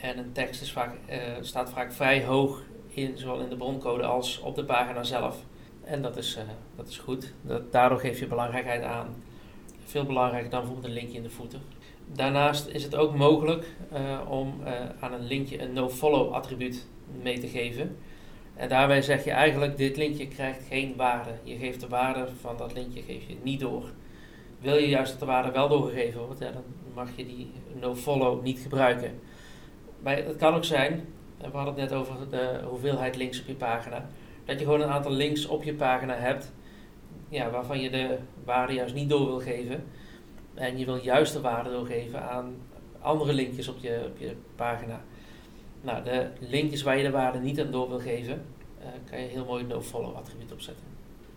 En 0.00 0.18
een 0.18 0.32
tekst 0.32 0.62
is 0.62 0.72
vaak, 0.72 0.96
uh, 1.10 1.16
staat 1.40 1.70
vaak 1.70 1.92
vrij 1.92 2.24
hoog 2.24 2.62
in, 2.88 3.18
zowel 3.18 3.40
in 3.40 3.48
de 3.48 3.56
broncode 3.56 4.04
als 4.04 4.40
op 4.40 4.54
de 4.54 4.64
pagina 4.64 5.02
zelf. 5.02 5.36
En 5.84 6.02
dat 6.02 6.16
is, 6.16 6.36
uh, 6.36 6.42
dat 6.76 6.88
is 6.88 6.98
goed. 6.98 7.32
Dat, 7.42 7.72
daardoor 7.72 7.98
geef 7.98 8.18
je 8.18 8.26
belangrijkheid 8.26 8.82
aan. 8.82 9.22
Veel 9.84 10.04
belangrijker 10.04 10.50
dan 10.50 10.60
bijvoorbeeld 10.60 10.88
een 10.88 10.98
linkje 10.98 11.16
in 11.16 11.22
de 11.22 11.30
voeten. 11.30 11.60
Daarnaast 12.12 12.66
is 12.66 12.82
het 12.82 12.96
ook 12.96 13.14
mogelijk 13.14 13.66
uh, 13.92 14.30
om 14.30 14.60
aan 15.00 15.12
een 15.12 15.26
linkje 15.26 15.62
een 15.62 15.72
nofollow 15.72 16.32
attribuut 16.32 16.86
mee 17.22 17.38
te 17.38 17.48
geven. 17.48 17.96
En 18.56 18.68
daarbij 18.68 19.02
zeg 19.02 19.24
je 19.24 19.30
eigenlijk, 19.30 19.76
dit 19.76 19.96
linkje 19.96 20.28
krijgt 20.28 20.66
geen 20.68 20.96
waarde. 20.96 21.30
Je 21.42 21.56
geeft 21.56 21.80
de 21.80 21.88
waarde 21.88 22.28
van 22.40 22.56
dat 22.56 22.72
linkje 22.72 23.02
geef 23.02 23.28
je 23.28 23.36
niet 23.42 23.60
door. 23.60 23.90
Wil 24.60 24.76
je 24.76 24.88
juist 24.88 25.10
dat 25.10 25.20
de 25.20 25.26
waarde 25.26 25.50
wel 25.50 25.68
doorgegeven 25.68 26.20
wordt, 26.20 26.40
ja, 26.40 26.50
dan 26.50 26.64
mag 26.94 27.08
je 27.16 27.26
die 27.26 27.50
nofollow 27.80 28.42
niet 28.42 28.58
gebruiken. 28.58 29.20
Maar 30.02 30.16
het 30.16 30.36
kan 30.36 30.54
ook 30.54 30.64
zijn, 30.64 31.04
we 31.38 31.56
hadden 31.56 31.74
het 31.74 31.90
net 31.90 31.92
over 31.92 32.30
de 32.30 32.60
hoeveelheid 32.68 33.16
links 33.16 33.40
op 33.40 33.46
je 33.46 33.54
pagina, 33.54 34.06
dat 34.44 34.58
je 34.58 34.64
gewoon 34.64 34.80
een 34.80 34.88
aantal 34.88 35.12
links 35.12 35.46
op 35.46 35.62
je 35.62 35.74
pagina 35.74 36.14
hebt, 36.14 36.52
ja, 37.28 37.50
waarvan 37.50 37.80
je 37.80 37.90
de 37.90 38.18
waarde 38.44 38.72
juist 38.72 38.94
niet 38.94 39.08
door 39.08 39.26
wil 39.26 39.40
geven. 39.40 39.84
En 40.54 40.78
je 40.78 40.84
wil 40.84 40.96
juist 40.96 41.32
de 41.32 41.40
waarde 41.40 41.70
doorgeven 41.70 42.22
aan 42.30 42.54
andere 43.00 43.32
linkjes 43.32 43.68
op 43.68 43.78
je, 43.80 44.04
op 44.06 44.18
je 44.18 44.36
pagina. 44.54 45.04
Nou, 45.86 46.02
de 46.04 46.26
linkjes 46.38 46.82
waar 46.82 46.96
je 46.96 47.02
de 47.02 47.10
waarde 47.10 47.38
niet 47.38 47.60
aan 47.60 47.70
door 47.70 47.88
wil 47.88 47.98
geven, 47.98 48.42
uh, 48.80 48.86
kan 49.10 49.20
je 49.20 49.26
heel 49.26 49.44
mooi 49.44 49.62
een 49.62 49.68
no-follow 49.68 50.16
attribuut 50.16 50.52
opzetten. 50.52 50.84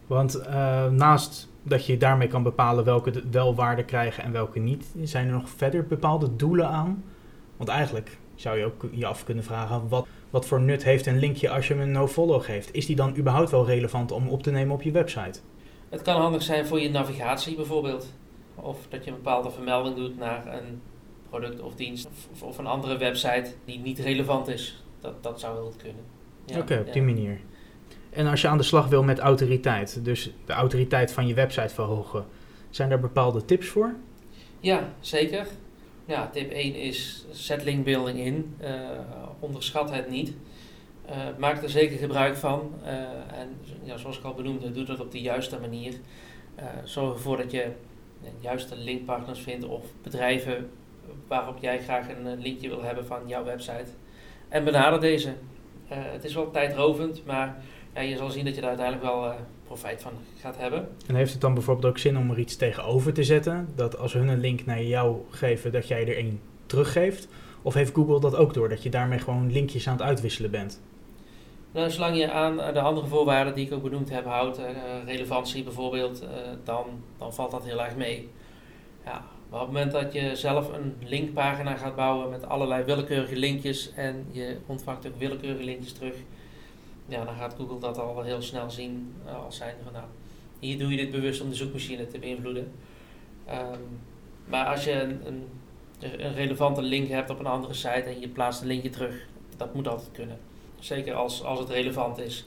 Want 0.07 0.37
uh, 0.37 0.87
naast 0.87 1.49
dat 1.63 1.85
je 1.85 1.97
daarmee 1.97 2.27
kan 2.27 2.43
bepalen 2.43 2.83
welke 2.83 3.23
wel 3.31 3.55
waarde 3.55 3.83
krijgen 3.83 4.23
en 4.23 4.31
welke 4.31 4.59
niet, 4.59 4.85
zijn 5.03 5.27
er 5.27 5.33
nog 5.33 5.49
verder 5.49 5.87
bepaalde 5.87 6.35
doelen 6.35 6.67
aan? 6.67 7.03
Want 7.57 7.69
eigenlijk 7.69 8.17
zou 8.35 8.57
je 8.57 8.65
ook 8.65 8.85
je 8.91 9.05
af 9.05 9.23
kunnen 9.23 9.43
vragen, 9.43 9.89
wat, 9.89 10.07
wat 10.29 10.45
voor 10.45 10.61
nut 10.61 10.83
heeft 10.83 11.05
een 11.05 11.19
linkje 11.19 11.49
als 11.49 11.67
je 11.67 11.73
hem 11.73 11.83
een 11.83 11.91
no-follow 11.91 12.43
geeft? 12.43 12.73
Is 12.73 12.85
die 12.85 12.95
dan 12.95 13.17
überhaupt 13.17 13.51
wel 13.51 13.65
relevant 13.65 14.11
om 14.11 14.29
op 14.29 14.43
te 14.43 14.51
nemen 14.51 14.75
op 14.75 14.81
je 14.81 14.91
website? 14.91 15.39
Het 15.89 16.01
kan 16.01 16.21
handig 16.21 16.41
zijn 16.41 16.65
voor 16.65 16.79
je 16.79 16.89
navigatie 16.89 17.55
bijvoorbeeld. 17.55 18.13
Of 18.55 18.77
dat 18.89 19.03
je 19.03 19.11
een 19.11 19.17
bepaalde 19.17 19.51
vermelding 19.51 19.95
doet 19.95 20.17
naar 20.17 20.53
een 20.53 20.81
product 21.29 21.61
of 21.61 21.75
dienst 21.75 22.07
of, 22.31 22.43
of 22.43 22.57
een 22.57 22.67
andere 22.67 22.97
website 22.97 23.53
die 23.65 23.79
niet 23.79 23.99
relevant 23.99 24.47
is. 24.47 24.83
Dat, 25.01 25.23
dat 25.23 25.39
zou 25.39 25.55
heel 25.55 25.65
goed 25.65 25.81
kunnen. 25.81 26.03
Ja, 26.45 26.59
Oké, 26.59 26.83
op 26.87 26.93
die 26.93 27.01
manier. 27.01 27.39
En 28.09 28.27
als 28.27 28.41
je 28.41 28.47
aan 28.47 28.57
de 28.57 28.63
slag 28.63 28.87
wil 28.87 29.03
met 29.03 29.19
autoriteit, 29.19 30.05
dus 30.05 30.31
de 30.45 30.53
autoriteit 30.53 31.11
van 31.11 31.27
je 31.27 31.33
website 31.33 31.73
verhogen, 31.73 32.25
zijn 32.69 32.89
daar 32.89 32.99
bepaalde 32.99 33.45
tips 33.45 33.67
voor? 33.67 33.95
Ja, 34.59 34.93
zeker. 34.99 35.47
Ja, 36.05 36.29
tip 36.29 36.51
1 36.51 36.75
is 36.75 37.25
zet 37.31 37.63
linkbuilding 37.63 38.19
in. 38.19 38.55
Uh, 38.61 38.69
onderschat 39.39 39.91
het 39.91 40.09
niet. 40.09 40.33
Uh, 41.09 41.15
maak 41.37 41.63
er 41.63 41.69
zeker 41.69 41.97
gebruik 41.97 42.35
van. 42.35 42.73
Uh, 42.83 42.89
en 43.39 43.57
ja, 43.83 43.97
zoals 43.97 44.17
ik 44.17 44.23
al 44.23 44.33
benoemde, 44.33 44.71
doe 44.71 44.83
dat 44.83 44.99
op 44.99 45.11
de 45.11 45.21
juiste 45.21 45.59
manier. 45.59 45.93
zorg 46.83 47.13
ervoor 47.13 47.37
dat 47.37 47.51
je 47.51 47.71
juiste 48.39 48.77
linkpartners 48.77 49.39
vindt 49.39 49.65
of 49.65 49.85
bedrijven 50.03 50.69
waarop 51.27 51.57
jij 51.59 51.79
graag 51.79 52.07
een 52.09 52.41
linkje 52.41 52.69
wil 52.69 52.83
hebben 52.83 53.05
van 53.05 53.19
jouw 53.25 53.43
website. 53.43 53.91
En 54.49 54.63
benader 54.63 54.99
deze. 54.99 55.33
het 55.87 56.23
is 56.23 56.33
wel 56.33 56.51
tijdrovend, 56.51 57.25
maar 57.25 57.63
ja, 57.93 58.01
je 58.01 58.17
zal 58.17 58.29
zien 58.29 58.45
dat 58.45 58.55
je 58.55 58.61
daar 58.61 58.69
uiteindelijk 58.69 59.07
wel 59.07 59.33
profijt 59.69 60.01
van 60.01 60.11
gaat 60.39 60.57
hebben. 60.57 60.89
En 61.07 61.15
heeft 61.15 61.31
het 61.31 61.41
dan 61.41 61.53
bijvoorbeeld 61.53 61.85
ook 61.85 61.97
zin 61.97 62.17
om 62.17 62.31
er 62.31 62.39
iets 62.39 62.55
tegenover 62.55 63.13
te 63.13 63.23
zetten? 63.23 63.69
Dat 63.75 63.97
als 63.97 64.13
hun 64.13 64.27
een 64.27 64.39
link 64.39 64.65
naar 64.65 64.83
jou 64.83 65.17
geven, 65.29 65.71
dat 65.71 65.87
jij 65.87 66.07
er 66.07 66.15
één 66.15 66.41
teruggeeft? 66.65 67.27
Of 67.61 67.73
heeft 67.73 67.93
Google 67.93 68.19
dat 68.19 68.35
ook 68.35 68.53
door, 68.53 68.69
dat 68.69 68.83
je 68.83 68.89
daarmee 68.89 69.19
gewoon 69.19 69.51
linkjes 69.51 69.87
aan 69.87 69.93
het 69.93 70.01
uitwisselen 70.01 70.51
bent? 70.51 70.81
Nou, 71.71 71.89
zolang 71.89 72.17
je 72.17 72.31
aan 72.31 72.55
de 72.55 72.81
andere 72.81 73.07
voorwaarden 73.07 73.53
die 73.55 73.65
ik 73.65 73.73
ook 73.73 73.83
benoemd 73.83 74.09
heb 74.09 74.25
houdt, 74.25 74.59
relevantie 75.05 75.63
bijvoorbeeld, 75.63 76.23
dan, 76.63 76.85
dan 77.17 77.33
valt 77.33 77.51
dat 77.51 77.63
heel 77.63 77.83
erg 77.83 77.95
mee. 77.95 78.29
Ja, 79.05 79.23
maar 79.49 79.61
op 79.61 79.67
het 79.67 79.75
moment 79.75 79.91
dat 79.91 80.13
je 80.13 80.35
zelf 80.35 80.73
een 80.73 80.95
linkpagina 81.03 81.75
gaat 81.75 81.95
bouwen 81.95 82.29
met 82.29 82.45
allerlei 82.45 82.83
willekeurige 82.83 83.35
linkjes 83.35 83.93
en 83.93 84.25
je 84.31 84.57
ontvangt 84.65 85.07
ook 85.07 85.17
willekeurige 85.17 85.63
linkjes 85.63 85.93
terug, 85.93 86.15
ja, 87.05 87.25
dan 87.25 87.35
gaat 87.35 87.55
Google 87.57 87.79
dat 87.79 87.97
al 87.97 88.21
heel 88.21 88.41
snel 88.41 88.69
zien 88.69 89.13
uh, 89.25 89.43
als 89.43 89.57
zijnde 89.57 89.83
van 89.83 89.93
nou, 89.93 90.05
hier 90.59 90.77
doe 90.77 90.91
je 90.91 90.97
dit 90.97 91.11
bewust 91.11 91.41
om 91.41 91.49
de 91.49 91.55
zoekmachine 91.55 92.07
te 92.07 92.19
beïnvloeden. 92.19 92.71
Um, 93.49 93.99
maar 94.45 94.65
als 94.65 94.83
je 94.83 94.91
een, 94.91 95.27
een, 95.27 95.47
een, 95.99 96.33
relevante 96.33 96.81
link 96.81 97.07
hebt 97.07 97.29
op 97.29 97.39
een 97.39 97.45
andere 97.45 97.73
site 97.73 97.89
en 97.89 98.19
je 98.19 98.27
plaatst 98.27 98.61
een 98.61 98.67
linkje 98.67 98.89
terug, 98.89 99.27
dat 99.57 99.73
moet 99.73 99.87
altijd 99.87 100.11
kunnen. 100.11 100.39
Zeker 100.79 101.13
als, 101.13 101.43
als 101.43 101.59
het 101.59 101.69
relevant 101.69 102.17
is. 102.17 102.45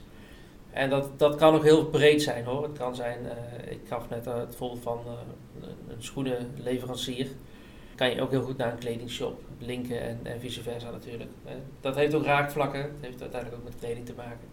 En 0.73 0.91
dat, 0.91 1.19
dat 1.19 1.37
kan 1.37 1.55
ook 1.55 1.63
heel 1.63 1.87
breed 1.87 2.23
zijn 2.23 2.45
hoor. 2.45 2.63
Het 2.63 2.79
kan 2.79 2.95
zijn, 2.95 3.19
uh, 3.25 3.73
ik 3.73 3.81
gaf 3.89 4.09
net 4.09 4.25
het 4.25 4.57
voorbeeld 4.57 4.83
van 4.83 5.01
uh, 5.07 5.69
een 5.89 6.03
schoenenleverancier. 6.03 7.27
Kan 7.95 8.11
je 8.11 8.21
ook 8.21 8.31
heel 8.31 8.43
goed 8.43 8.57
naar 8.57 8.73
een 8.73 8.79
kledingshop 8.79 9.41
linken 9.59 10.27
en, 10.27 10.41
vice 10.41 10.63
versa 10.63 10.91
natuurlijk. 10.91 11.31
dat 11.81 11.97
heeft 11.97 12.15
ook 12.15 12.25
raakvlakken. 12.25 12.83
Het 12.83 13.01
heeft 13.01 13.21
uiteindelijk 13.21 13.61
ook 13.61 13.69
met 13.69 13.79
kleding 13.79 14.07
te 14.07 14.15
maken. 14.17 14.49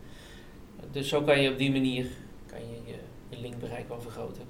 Dus 0.91 1.09
zo 1.09 1.21
kan 1.21 1.41
je 1.41 1.51
op 1.51 1.57
die 1.57 1.71
manier 1.71 2.05
kan 2.45 2.59
je, 2.59 2.91
je, 3.29 3.37
linkbereik 3.41 3.87
wel 3.87 4.01
vergroten. 4.01 4.43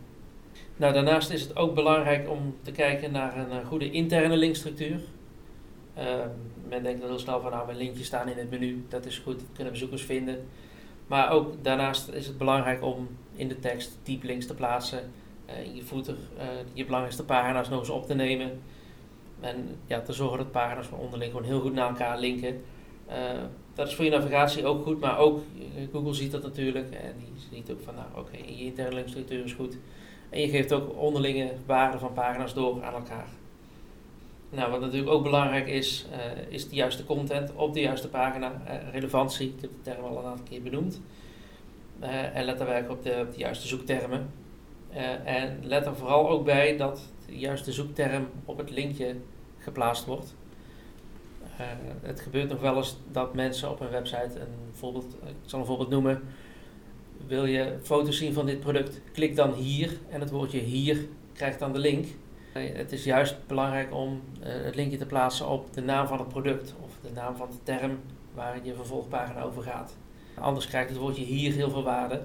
Nou, 0.76 0.94
daarnaast 0.94 1.30
is 1.30 1.42
het 1.42 1.56
ook 1.56 1.76
belangrijk 1.76 2.30
om 2.30 2.56
te 2.62 2.72
kijken 2.72 3.12
naar 3.12 3.38
een 3.38 3.66
goede 3.66 3.92
interne 3.92 4.38
linkstructuur. 4.38 5.00
Uh, 5.98 6.04
men 6.70 6.84
denkt 6.84 7.00
dan 7.00 7.10
heel 7.10 7.20
snel 7.20 7.42
van, 7.42 7.52
nou, 7.52 7.66
mijn 7.66 7.78
linkjes 7.78 8.06
staan 8.06 8.28
in 8.28 8.38
het 8.38 8.50
menu, 8.50 8.86
dat 8.90 9.06
is 9.06 9.18
goed, 9.18 9.40
dat 9.40 9.48
kunnen 9.54 9.74
bezoekers 9.74 10.04
vinden. 10.04 10.48
Maar 11.10 11.32
ook 11.32 11.64
daarnaast 11.64 12.08
is 12.08 12.28
het 12.28 12.38
belangrijk 12.38 12.84
om 12.84 13.08
in 13.36 13.48
de 13.48 13.60
tekst 13.60 13.98
deep 14.04 14.24
links 14.24 14.46
te 14.46 14.56
plaatsen, 14.56 15.12
uh, 15.50 15.66
in 15.66 15.76
je 15.76 15.84
footer 15.84 16.16
uh, 16.38 16.44
je 16.74 16.84
belangrijkste 16.84 17.26
pagina's 17.26 17.70
nog 17.70 17.80
eens 17.80 17.90
op 17.90 18.06
te 18.06 18.14
nemen. 18.14 18.62
En 19.40 19.76
ja, 19.86 20.02
te 20.02 20.14
zorgen 20.14 20.38
dat 20.38 20.52
pagina's 20.52 20.88
van 20.88 21.00
onderling 21.00 21.32
gewoon 21.32 21.46
heel 21.46 21.60
goed 21.60 21.74
naar 21.74 21.90
elkaar 21.90 22.20
linken. 22.20 22.62
Uh, 23.10 23.16
dat 23.74 23.88
is 23.88 23.96
voor 23.96 24.06
je 24.06 24.12
navigatie 24.12 24.66
ook 24.66 24.84
goed, 24.84 25.00
maar 25.00 25.18
ook 25.18 25.42
Google 25.92 26.14
ziet 26.14 26.32
dat 26.32 26.44
natuurlijk. 26.44 26.92
En 26.92 27.14
die 27.18 27.34
ziet 27.52 27.72
ook 27.72 27.82
van, 27.84 27.96
nou 27.96 28.08
oké, 28.16 28.38
je 28.38 28.66
interne 28.66 28.96
linkstructuur 28.96 29.44
is 29.44 29.54
goed. 29.54 29.78
En 30.30 30.42
je 30.42 30.50
geeft 30.50 30.74
ook 30.74 30.98
onderlinge 30.98 31.52
waarden 31.66 32.00
van 32.00 32.14
pagina's 32.14 32.54
door 32.54 32.84
aan 32.84 32.94
elkaar. 32.94 33.28
Nou, 34.50 34.72
wat 34.72 34.82
natuurlijk 34.82 35.12
ook 35.12 35.24
belangrijk 35.24 35.68
is, 35.68 36.06
uh, 36.12 36.54
is 36.54 36.70
de 36.70 36.76
juiste 36.76 37.06
content 37.06 37.56
op 37.56 37.74
de 37.74 37.80
juiste 37.80 38.10
pagina. 38.10 38.62
Uh, 38.68 38.92
relevantie, 38.92 39.48
ik 39.48 39.62
heb 39.62 39.70
de 39.70 39.92
term 39.92 40.06
al 40.06 40.18
een 40.18 40.26
aantal 40.26 40.46
keer 40.50 40.62
benoemd. 40.62 41.02
Uh, 42.02 42.36
en 42.36 42.46
let 42.46 42.58
daarbij 42.58 42.88
op 42.88 43.04
de, 43.04 43.26
op 43.28 43.34
de 43.34 43.40
juiste 43.40 43.68
zoektermen. 43.68 44.32
en 45.24 45.60
let 45.64 45.86
er 45.86 45.96
vooral 45.96 46.30
ook 46.30 46.46
bij 46.46 46.78
dat 46.78 47.12
de 47.26 47.38
juiste 47.38 47.72
zoekterm 47.72 48.28
op 48.46 48.58
het 48.58 48.70
linkje 48.70 49.16
geplaatst 49.58 50.06
wordt. 50.06 50.36
het 52.02 52.20
gebeurt 52.20 52.50
nog 52.50 52.60
wel 52.60 52.76
eens 52.76 52.98
dat 53.12 53.34
mensen 53.34 53.70
op 53.70 53.80
een 53.80 53.90
website, 53.90 54.40
een 54.40 54.74
voorbeeld, 54.74 55.16
ik 55.26 55.36
zal 55.46 55.60
een 55.60 55.66
voorbeeld 55.66 55.90
noemen, 55.90 56.22
wil 57.28 57.46
je 57.46 57.78
foto's 57.82 58.18
zien 58.18 58.34
van 58.34 58.46
dit 58.46 58.60
product, 58.60 59.02
klik 59.12 59.36
dan 59.36 59.54
hier 59.54 59.98
en 60.10 60.20
het 60.20 60.30
woordje 60.30 60.60
hier 60.60 61.08
krijgt 61.34 61.60
dan 61.60 61.74
de 61.74 61.80
link. 61.80 62.06
Het 62.52 62.92
is 62.92 63.04
juist 63.04 63.36
belangrijk 63.48 63.94
om 63.94 64.22
uh, 64.40 64.48
het 64.48 64.76
linkje 64.76 64.98
te 64.98 65.06
plaatsen 65.06 65.48
op 65.48 65.74
de 65.74 65.82
naam 65.82 66.08
van 66.08 66.20
het 66.20 66.28
product 66.28 66.76
of 66.84 66.92
de 67.02 67.10
naam 67.14 67.36
van 67.36 67.48
de 67.50 67.64
term 67.64 68.00
waar 68.34 68.60
je 68.64 68.74
vervolgpagina 68.74 69.42
over 69.42 69.64
gaat. 69.64 69.98
Anders 70.36 70.68
krijgt 70.68 70.90
het 70.90 70.98
woordje 70.98 71.24
hier 71.24 71.54
heel 71.54 71.70
veel 71.70 71.84
waarde 71.84 72.22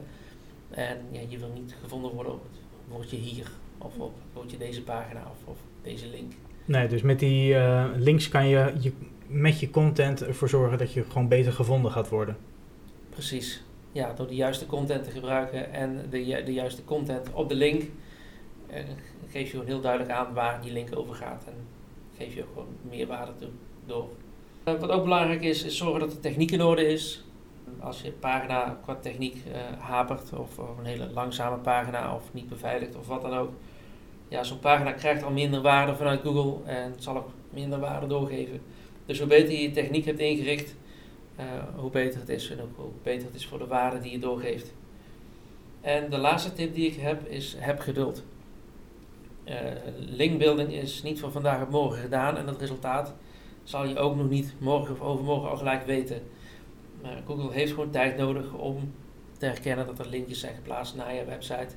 en 0.71 0.99
ja, 1.11 1.21
je 1.28 1.38
wil 1.38 1.50
niet 1.54 1.76
gevonden 1.83 2.11
worden 2.11 2.33
op 2.33 2.43
het 2.43 2.61
woordje 2.88 3.16
hier 3.16 3.50
of 3.78 3.99
op 3.99 4.14
het 4.14 4.33
woordje 4.33 4.57
deze 4.57 4.83
pagina 4.83 5.21
of, 5.21 5.49
of 5.50 5.59
deze 5.83 6.09
link. 6.09 6.33
Nee, 6.64 6.88
dus 6.88 7.02
met 7.02 7.19
die 7.19 7.54
uh, 7.54 7.87
links 7.97 8.28
kan 8.28 8.49
je, 8.49 8.73
je 8.81 8.93
met 9.26 9.61
je 9.61 9.71
content 9.71 10.23
ervoor 10.23 10.49
zorgen 10.49 10.78
dat 10.78 10.93
je 10.93 11.04
gewoon 11.04 11.28
beter 11.28 11.52
gevonden 11.52 11.90
gaat 11.90 12.09
worden. 12.09 12.37
Precies. 13.11 13.62
Ja, 13.93 14.12
door 14.12 14.26
de 14.26 14.35
juiste 14.35 14.66
content 14.66 15.04
te 15.04 15.11
gebruiken 15.11 15.73
en 15.73 16.07
de, 16.11 16.43
de 16.45 16.52
juiste 16.52 16.85
content 16.85 17.33
op 17.33 17.49
de 17.49 17.54
link 17.54 17.83
geef 19.30 19.52
je 19.52 19.62
heel 19.64 19.80
duidelijk 19.80 20.12
aan 20.12 20.35
waar 20.35 20.61
die 20.62 20.73
link 20.73 20.97
over 20.97 21.14
gaat. 21.14 21.44
En 21.47 21.66
geef 22.16 22.35
je 22.35 22.42
ook 22.42 22.49
gewoon 22.52 22.76
meer 22.90 23.06
waarde 23.06 23.33
door. 23.87 24.09
Eh, 24.64 24.80
wat 24.80 24.90
ook 24.90 25.02
belangrijk 25.02 25.42
is, 25.42 25.64
is 25.64 25.76
zorgen 25.76 26.00
dat 26.00 26.11
de 26.11 26.21
techniek 26.21 26.50
in 26.50 26.62
orde 26.62 26.87
is. 26.87 27.25
Als 27.80 28.00
je 28.00 28.12
pagina 28.12 28.78
qua 28.83 28.94
techniek 28.94 29.35
uh, 29.35 29.54
hapert, 29.78 30.33
of, 30.33 30.59
of, 30.59 30.78
een 30.78 30.85
hele 30.85 31.11
langzame 31.11 31.56
pagina, 31.56 32.14
of 32.14 32.33
niet 32.33 32.49
beveiligd, 32.49 32.97
of 32.97 33.06
wat 33.06 33.23
dan 33.23 33.35
ook. 33.35 33.52
Ja, 34.28 34.42
zo'n 34.42 34.59
pagina 34.59 34.92
krijgt 34.92 35.23
al 35.23 35.30
minder 35.30 35.61
waarde 35.61 35.94
vanuit 35.94 36.21
Google 36.21 36.73
en 36.73 36.94
zal 36.99 37.16
ook 37.16 37.28
minder 37.50 37.78
waarde 37.78 38.06
doorgeven. 38.06 38.61
Dus 39.06 39.18
hoe 39.18 39.28
beter 39.28 39.52
je 39.52 39.62
je 39.62 39.71
techniek 39.71 40.04
hebt 40.04 40.18
ingericht, 40.18 40.75
uh, 41.38 41.44
hoe 41.76 41.90
beter 41.90 42.21
het 42.21 42.28
is 42.28 42.50
en 42.50 42.61
ook 42.61 42.76
hoe 42.76 42.90
beter 43.02 43.26
het 43.26 43.35
is 43.35 43.47
voor 43.47 43.59
de 43.59 43.66
waarde 43.66 44.00
die 44.00 44.12
je 44.12 44.18
doorgeeft. 44.18 44.73
En 45.80 46.11
de 46.11 46.18
laatste 46.18 46.52
tip 46.52 46.75
die 46.75 46.87
ik 46.87 46.97
heb 46.97 47.28
is: 47.28 47.56
heb 47.59 47.80
geduld. 47.80 48.25
Uh, 49.48 49.54
linkbuilding 49.96 50.72
is 50.72 51.02
niet 51.02 51.20
van 51.20 51.32
vandaag 51.32 51.62
op 51.62 51.70
morgen 51.70 52.00
gedaan 52.00 52.36
en 52.36 52.46
het 52.46 52.60
resultaat 52.60 53.14
zal 53.62 53.86
je 53.86 53.98
ook 53.98 54.16
nog 54.16 54.28
niet 54.28 54.54
morgen 54.58 54.94
of 54.94 55.00
overmorgen 55.00 55.50
al 55.50 55.56
gelijk 55.56 55.86
weten. 55.86 56.22
Maar 57.02 57.22
Google 57.26 57.52
heeft 57.52 57.72
gewoon 57.72 57.90
tijd 57.90 58.16
nodig 58.16 58.52
om 58.52 58.92
te 59.38 59.46
herkennen 59.46 59.86
dat 59.86 59.98
er 59.98 60.08
linkjes 60.08 60.40
zijn 60.40 60.54
geplaatst 60.54 60.96
naar 60.96 61.14
je 61.14 61.24
website. 61.24 61.74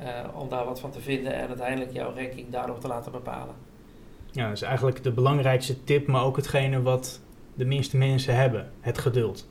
Uh, 0.00 0.06
om 0.34 0.48
daar 0.48 0.64
wat 0.64 0.80
van 0.80 0.90
te 0.90 1.00
vinden 1.00 1.32
en 1.32 1.48
uiteindelijk 1.48 1.92
jouw 1.92 2.14
ranking 2.14 2.50
daardoor 2.50 2.78
te 2.78 2.88
laten 2.88 3.12
bepalen. 3.12 3.54
Ja, 4.30 4.44
dat 4.44 4.56
is 4.56 4.62
eigenlijk 4.62 5.02
de 5.02 5.12
belangrijkste 5.12 5.84
tip, 5.84 6.06
maar 6.06 6.24
ook 6.24 6.36
hetgene 6.36 6.82
wat 6.82 7.20
de 7.54 7.64
minste 7.64 7.96
mensen 7.96 8.36
hebben: 8.36 8.72
het 8.80 8.98
geduld. 8.98 9.48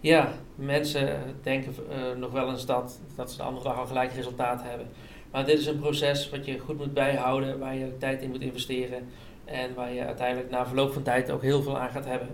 Ja, 0.00 0.32
mensen 0.54 1.20
denken 1.42 1.74
uh, 1.90 2.18
nog 2.18 2.32
wel 2.32 2.50
eens 2.50 2.66
dat, 2.66 3.00
dat 3.16 3.30
ze 3.30 3.36
de 3.36 3.42
andere 3.42 3.64
dag 3.64 3.78
al 3.78 3.86
gelijk 3.86 4.12
resultaat 4.12 4.62
hebben. 4.62 4.86
Maar 5.32 5.46
dit 5.46 5.58
is 5.58 5.66
een 5.66 5.78
proces 5.78 6.30
wat 6.30 6.46
je 6.46 6.58
goed 6.58 6.76
moet 6.76 6.94
bijhouden, 6.94 7.58
waar 7.58 7.74
je 7.74 7.98
tijd 7.98 8.22
in 8.22 8.30
moet 8.30 8.40
investeren 8.40 9.08
en 9.44 9.74
waar 9.74 9.92
je 9.92 10.04
uiteindelijk 10.04 10.50
na 10.50 10.66
verloop 10.66 10.92
van 10.92 11.02
tijd 11.02 11.30
ook 11.30 11.42
heel 11.42 11.62
veel 11.62 11.78
aan 11.78 11.90
gaat 11.90 12.04
hebben. 12.04 12.28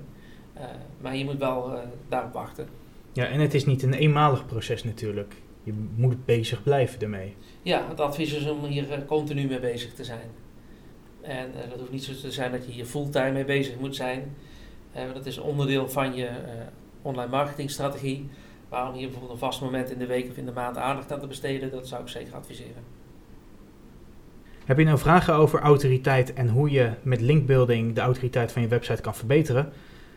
Uh, 0.57 0.65
maar 1.01 1.17
je 1.17 1.25
moet 1.25 1.39
wel 1.39 1.73
uh, 1.73 1.79
daarop 2.09 2.33
wachten. 2.33 2.69
Ja, 3.13 3.27
en 3.27 3.41
het 3.41 3.55
is 3.55 3.67
niet 3.67 3.83
een 3.83 3.95
eenmalig 3.95 4.47
proces 4.47 4.85
natuurlijk. 4.85 5.35
Je 5.63 5.73
moet 5.97 6.25
bezig 6.25 6.63
blijven 6.63 7.01
ermee. 7.01 7.35
Ja, 7.63 7.89
het 7.89 8.01
advies 8.01 8.33
is 8.33 8.49
om 8.49 8.65
hier 8.65 8.91
uh, 8.91 8.97
continu 9.07 9.47
mee 9.47 9.61
bezig 9.61 9.95
te 9.95 10.05
zijn. 10.05 10.31
En 11.21 11.53
dat 11.71 11.79
hoeft 11.79 11.93
niet 11.93 12.05
zo 12.05 12.13
te 12.13 12.33
zijn 12.33 12.53
dat 12.53 12.67
je 12.67 12.73
hier 12.73 12.85
fulltime 12.85 13.33
mee 13.33 13.45
bezig 13.45 13.79
moet 13.79 13.97
zijn. 13.97 14.37
dat 15.15 15.27
is 15.27 15.39
onderdeel 15.39 15.89
van 15.89 16.15
je 16.15 16.29
online 17.03 17.31
marketingstrategie. 17.31 18.29
Waarom 18.69 18.95
hier 18.95 19.03
bijvoorbeeld 19.03 19.33
een 19.33 19.39
vast 19.39 19.61
moment 19.61 19.91
in 19.91 19.99
de 19.99 20.07
week 20.07 20.31
of 20.31 20.37
in 20.37 20.47
de 20.47 20.53
maand 20.53 20.77
aandacht 20.77 21.13
aan 21.13 21.21
te 21.21 21.27
besteden, 21.27 21.71
dat 21.71 21.89
zou 21.89 22.03
ik 22.03 22.09
zeker 22.09 22.35
adviseren. 22.35 22.83
Heb 24.65 24.79
je 24.79 24.85
nou 24.85 24.99
vragen 24.99 25.35
over 25.35 25.61
autoriteit 25.61 26.33
en 26.33 26.49
hoe 26.49 26.71
je 26.71 26.91
met 27.03 27.21
linkbuilding 27.21 27.95
de 27.95 28.01
autoriteit 28.01 28.53
van 28.53 28.63
je 28.63 28.69
website 28.69 29.03
kan 29.03 29.15
verbeteren? 29.15 29.73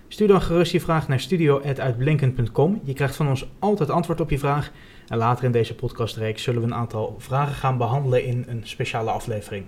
Stuur 0.08 0.28
dan 0.28 0.42
gerust 0.42 0.72
je 0.72 0.82
vraag 0.82 1.08
naar 1.08 1.20
studio.uitblinken.com. 1.20 2.82
Je 2.84 2.94
krijgt 2.94 3.16
van 3.16 3.28
ons 3.28 3.50
altijd 3.60 3.90
antwoord 3.90 4.22
op 4.22 4.30
je 4.30 4.40
vraag. 4.40 4.72
En 5.08 5.18
later 5.18 5.44
in 5.44 5.52
deze 5.52 5.76
podcastreeks 5.76 6.44
zullen 6.44 6.62
we 6.62 6.68
een 6.68 6.76
aantal 6.76 7.16
vragen 7.18 7.56
gaan 7.56 7.78
behandelen 7.78 8.26
in 8.26 8.46
een 8.48 8.62
speciale 8.64 9.12
aflevering. 9.12 9.66